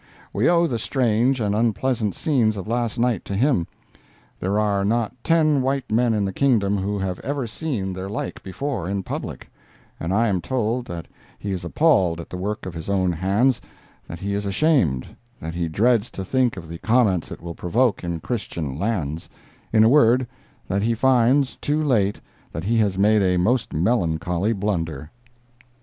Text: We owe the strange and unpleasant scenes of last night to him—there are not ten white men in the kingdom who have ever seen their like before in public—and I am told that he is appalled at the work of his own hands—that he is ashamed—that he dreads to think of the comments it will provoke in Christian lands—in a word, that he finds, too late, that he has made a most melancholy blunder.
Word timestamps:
We 0.33 0.49
owe 0.49 0.65
the 0.65 0.79
strange 0.79 1.39
and 1.39 1.53
unpleasant 1.53 2.15
scenes 2.15 2.57
of 2.57 2.67
last 2.67 2.97
night 2.97 3.23
to 3.25 3.35
him—there 3.35 4.57
are 4.57 4.83
not 4.83 5.13
ten 5.23 5.61
white 5.61 5.91
men 5.91 6.15
in 6.15 6.25
the 6.25 6.33
kingdom 6.33 6.75
who 6.79 6.97
have 6.97 7.19
ever 7.19 7.45
seen 7.45 7.93
their 7.93 8.09
like 8.09 8.41
before 8.41 8.89
in 8.89 9.03
public—and 9.03 10.11
I 10.11 10.27
am 10.27 10.41
told 10.41 10.87
that 10.87 11.07
he 11.37 11.51
is 11.51 11.63
appalled 11.63 12.19
at 12.19 12.31
the 12.31 12.37
work 12.37 12.65
of 12.65 12.73
his 12.73 12.89
own 12.89 13.11
hands—that 13.11 14.17
he 14.17 14.33
is 14.33 14.47
ashamed—that 14.47 15.53
he 15.53 15.67
dreads 15.67 16.09
to 16.17 16.25
think 16.25 16.57
of 16.57 16.67
the 16.67 16.79
comments 16.79 17.31
it 17.31 17.39
will 17.39 17.53
provoke 17.53 18.03
in 18.03 18.21
Christian 18.21 18.79
lands—in 18.79 19.83
a 19.83 19.87
word, 19.87 20.25
that 20.67 20.81
he 20.81 20.95
finds, 20.95 21.57
too 21.57 21.79
late, 21.79 22.19
that 22.51 22.63
he 22.63 22.77
has 22.77 22.97
made 22.97 23.21
a 23.21 23.37
most 23.37 23.71
melancholy 23.71 24.51
blunder. 24.53 25.11